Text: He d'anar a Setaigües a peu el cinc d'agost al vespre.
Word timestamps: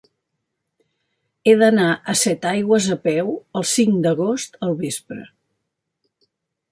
He 1.49 1.53
d'anar 1.63 1.89
a 2.13 2.15
Setaigües 2.21 2.87
a 2.95 2.97
peu 3.03 3.29
el 3.61 3.67
cinc 3.73 3.99
d'agost 4.07 4.57
al 4.69 4.73
vespre. 4.83 5.23